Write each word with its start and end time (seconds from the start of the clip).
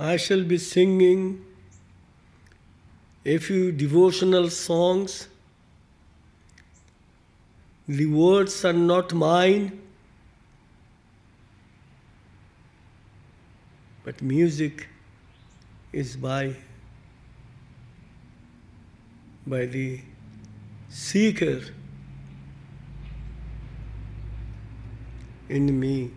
I 0.00 0.16
shall 0.16 0.42
be 0.42 0.56
singing 0.56 1.44
a 3.26 3.36
few 3.36 3.70
devotional 3.70 4.48
songs. 4.48 5.28
The 7.86 8.06
words 8.06 8.64
are 8.64 8.72
not 8.72 9.12
mine, 9.12 9.78
but 14.02 14.22
music 14.22 14.88
is 15.92 16.16
by 16.16 16.54
by 19.46 19.66
the 19.66 20.00
seeker 20.88 21.60
in 25.50 25.78
me. 25.78 26.10